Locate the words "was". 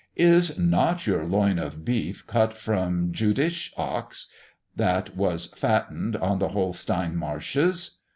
5.15-5.45